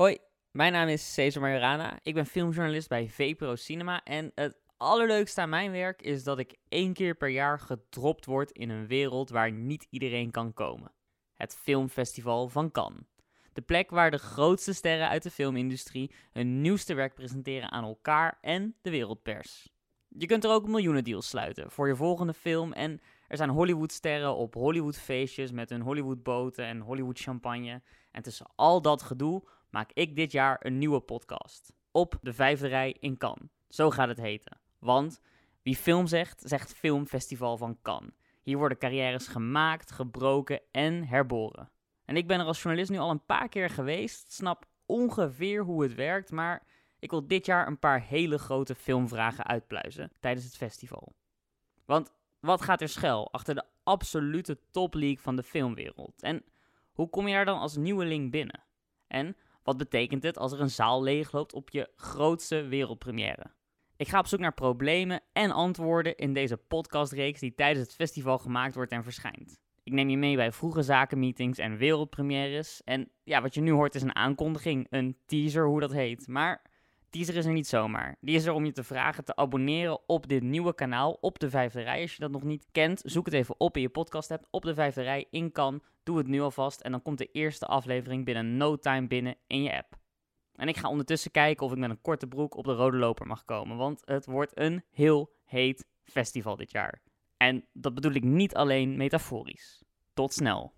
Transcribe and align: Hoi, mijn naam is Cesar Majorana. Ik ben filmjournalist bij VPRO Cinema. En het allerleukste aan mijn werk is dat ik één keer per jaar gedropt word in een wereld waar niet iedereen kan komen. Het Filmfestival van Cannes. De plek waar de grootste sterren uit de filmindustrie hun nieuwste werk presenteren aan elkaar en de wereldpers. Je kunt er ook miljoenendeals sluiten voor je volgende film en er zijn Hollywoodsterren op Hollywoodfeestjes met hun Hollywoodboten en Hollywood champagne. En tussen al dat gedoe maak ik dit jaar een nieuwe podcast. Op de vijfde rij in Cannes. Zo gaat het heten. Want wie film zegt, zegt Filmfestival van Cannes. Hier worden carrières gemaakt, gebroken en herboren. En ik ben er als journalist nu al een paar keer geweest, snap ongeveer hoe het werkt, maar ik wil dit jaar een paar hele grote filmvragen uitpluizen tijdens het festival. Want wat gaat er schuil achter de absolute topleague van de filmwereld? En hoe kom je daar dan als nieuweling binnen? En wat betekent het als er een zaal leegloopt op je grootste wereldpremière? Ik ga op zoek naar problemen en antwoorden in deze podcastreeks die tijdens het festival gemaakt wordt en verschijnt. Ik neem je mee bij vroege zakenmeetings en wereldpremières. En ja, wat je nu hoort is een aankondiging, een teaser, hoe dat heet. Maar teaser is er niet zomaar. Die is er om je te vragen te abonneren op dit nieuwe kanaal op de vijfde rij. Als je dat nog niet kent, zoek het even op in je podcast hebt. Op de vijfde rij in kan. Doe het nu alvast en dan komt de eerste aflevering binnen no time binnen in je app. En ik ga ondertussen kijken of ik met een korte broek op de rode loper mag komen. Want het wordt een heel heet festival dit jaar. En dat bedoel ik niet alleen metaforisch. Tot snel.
Hoi, 0.00 0.18
mijn 0.50 0.72
naam 0.72 0.88
is 0.88 1.12
Cesar 1.14 1.42
Majorana. 1.42 1.98
Ik 2.02 2.14
ben 2.14 2.26
filmjournalist 2.26 2.88
bij 2.88 3.08
VPRO 3.08 3.56
Cinema. 3.56 4.04
En 4.04 4.32
het 4.34 4.58
allerleukste 4.76 5.40
aan 5.40 5.48
mijn 5.48 5.70
werk 5.70 6.02
is 6.02 6.24
dat 6.24 6.38
ik 6.38 6.56
één 6.68 6.92
keer 6.92 7.14
per 7.14 7.28
jaar 7.28 7.60
gedropt 7.60 8.26
word 8.26 8.50
in 8.50 8.70
een 8.70 8.86
wereld 8.86 9.30
waar 9.30 9.52
niet 9.52 9.86
iedereen 9.90 10.30
kan 10.30 10.52
komen. 10.52 10.92
Het 11.34 11.56
Filmfestival 11.62 12.48
van 12.48 12.70
Cannes. 12.70 13.02
De 13.52 13.60
plek 13.60 13.90
waar 13.90 14.10
de 14.10 14.18
grootste 14.18 14.72
sterren 14.72 15.08
uit 15.08 15.22
de 15.22 15.30
filmindustrie 15.30 16.14
hun 16.32 16.60
nieuwste 16.60 16.94
werk 16.94 17.14
presenteren 17.14 17.70
aan 17.70 17.84
elkaar 17.84 18.38
en 18.40 18.76
de 18.82 18.90
wereldpers. 18.90 19.72
Je 20.08 20.26
kunt 20.26 20.44
er 20.44 20.50
ook 20.50 20.68
miljoenendeals 20.68 21.28
sluiten 21.28 21.70
voor 21.70 21.88
je 21.88 21.96
volgende 21.96 22.34
film 22.34 22.72
en 22.72 23.00
er 23.30 23.36
zijn 23.36 23.50
Hollywoodsterren 23.50 24.36
op 24.36 24.54
Hollywoodfeestjes 24.54 25.50
met 25.50 25.70
hun 25.70 25.80
Hollywoodboten 25.80 26.64
en 26.64 26.80
Hollywood 26.80 27.18
champagne. 27.18 27.82
En 28.10 28.22
tussen 28.22 28.46
al 28.54 28.82
dat 28.82 29.02
gedoe 29.02 29.42
maak 29.68 29.90
ik 29.92 30.16
dit 30.16 30.32
jaar 30.32 30.56
een 30.60 30.78
nieuwe 30.78 31.00
podcast. 31.00 31.72
Op 31.90 32.18
de 32.22 32.32
vijfde 32.32 32.68
rij 32.68 32.96
in 33.00 33.16
Cannes. 33.16 33.48
Zo 33.68 33.90
gaat 33.90 34.08
het 34.08 34.20
heten. 34.20 34.60
Want 34.78 35.20
wie 35.62 35.76
film 35.76 36.06
zegt, 36.06 36.42
zegt 36.44 36.74
Filmfestival 36.74 37.56
van 37.56 37.78
Cannes. 37.82 38.12
Hier 38.42 38.58
worden 38.58 38.78
carrières 38.78 39.26
gemaakt, 39.26 39.90
gebroken 39.90 40.60
en 40.70 41.04
herboren. 41.04 41.70
En 42.04 42.16
ik 42.16 42.26
ben 42.26 42.40
er 42.40 42.46
als 42.46 42.62
journalist 42.62 42.90
nu 42.90 42.98
al 42.98 43.10
een 43.10 43.26
paar 43.26 43.48
keer 43.48 43.70
geweest, 43.70 44.32
snap 44.32 44.64
ongeveer 44.86 45.62
hoe 45.62 45.82
het 45.82 45.94
werkt, 45.94 46.30
maar 46.30 46.66
ik 46.98 47.10
wil 47.10 47.26
dit 47.26 47.46
jaar 47.46 47.66
een 47.66 47.78
paar 47.78 48.02
hele 48.02 48.38
grote 48.38 48.74
filmvragen 48.74 49.46
uitpluizen 49.46 50.12
tijdens 50.20 50.44
het 50.44 50.56
festival. 50.56 51.12
Want 51.84 52.18
wat 52.40 52.62
gaat 52.62 52.80
er 52.80 52.88
schuil 52.88 53.32
achter 53.32 53.54
de 53.54 53.64
absolute 53.82 54.58
topleague 54.70 55.22
van 55.22 55.36
de 55.36 55.42
filmwereld? 55.42 56.22
En 56.22 56.44
hoe 56.92 57.10
kom 57.10 57.28
je 57.28 57.34
daar 57.34 57.44
dan 57.44 57.58
als 57.58 57.76
nieuweling 57.76 58.30
binnen? 58.30 58.64
En 59.06 59.36
wat 59.62 59.76
betekent 59.76 60.22
het 60.22 60.38
als 60.38 60.52
er 60.52 60.60
een 60.60 60.70
zaal 60.70 61.02
leegloopt 61.02 61.52
op 61.52 61.70
je 61.70 61.90
grootste 61.96 62.62
wereldpremière? 62.62 63.46
Ik 63.96 64.08
ga 64.08 64.18
op 64.18 64.26
zoek 64.26 64.40
naar 64.40 64.54
problemen 64.54 65.20
en 65.32 65.50
antwoorden 65.50 66.16
in 66.16 66.32
deze 66.32 66.56
podcastreeks 66.56 67.40
die 67.40 67.54
tijdens 67.54 67.86
het 67.86 67.94
festival 67.94 68.38
gemaakt 68.38 68.74
wordt 68.74 68.92
en 68.92 69.04
verschijnt. 69.04 69.60
Ik 69.82 69.92
neem 69.92 70.08
je 70.08 70.16
mee 70.16 70.36
bij 70.36 70.52
vroege 70.52 70.82
zakenmeetings 70.82 71.58
en 71.58 71.76
wereldpremières. 71.76 72.82
En 72.84 73.10
ja, 73.24 73.42
wat 73.42 73.54
je 73.54 73.60
nu 73.60 73.70
hoort 73.70 73.94
is 73.94 74.02
een 74.02 74.16
aankondiging, 74.16 74.86
een 74.90 75.16
teaser, 75.26 75.66
hoe 75.66 75.80
dat 75.80 75.92
heet. 75.92 76.28
Maar 76.28 76.69
teaser 77.10 77.36
is 77.36 77.46
er 77.46 77.52
niet 77.52 77.66
zomaar. 77.66 78.16
Die 78.20 78.34
is 78.34 78.46
er 78.46 78.52
om 78.52 78.64
je 78.64 78.72
te 78.72 78.84
vragen 78.84 79.24
te 79.24 79.36
abonneren 79.36 80.08
op 80.08 80.28
dit 80.28 80.42
nieuwe 80.42 80.74
kanaal 80.74 81.18
op 81.20 81.38
de 81.38 81.50
vijfde 81.50 81.82
rij. 81.82 82.00
Als 82.00 82.12
je 82.12 82.20
dat 82.20 82.30
nog 82.30 82.42
niet 82.42 82.66
kent, 82.72 83.02
zoek 83.04 83.24
het 83.24 83.34
even 83.34 83.60
op 83.60 83.76
in 83.76 83.82
je 83.82 83.88
podcast 83.88 84.28
hebt. 84.28 84.46
Op 84.50 84.62
de 84.62 84.74
vijfde 84.74 85.02
rij 85.02 85.26
in 85.30 85.52
kan. 85.52 85.82
Doe 86.02 86.18
het 86.18 86.26
nu 86.26 86.40
alvast 86.40 86.80
en 86.80 86.90
dan 86.90 87.02
komt 87.02 87.18
de 87.18 87.30
eerste 87.32 87.66
aflevering 87.66 88.24
binnen 88.24 88.56
no 88.56 88.76
time 88.76 89.06
binnen 89.06 89.36
in 89.46 89.62
je 89.62 89.76
app. 89.76 89.98
En 90.54 90.68
ik 90.68 90.76
ga 90.76 90.88
ondertussen 90.88 91.30
kijken 91.30 91.66
of 91.66 91.72
ik 91.72 91.78
met 91.78 91.90
een 91.90 92.00
korte 92.00 92.26
broek 92.26 92.56
op 92.56 92.64
de 92.64 92.74
rode 92.74 92.96
loper 92.96 93.26
mag 93.26 93.44
komen. 93.44 93.76
Want 93.76 94.02
het 94.04 94.26
wordt 94.26 94.58
een 94.58 94.84
heel 94.90 95.32
heet 95.44 95.86
festival 96.02 96.56
dit 96.56 96.70
jaar. 96.70 97.02
En 97.36 97.64
dat 97.72 97.94
bedoel 97.94 98.12
ik 98.12 98.24
niet 98.24 98.54
alleen 98.54 98.96
metaforisch. 98.96 99.82
Tot 100.14 100.32
snel. 100.32 100.74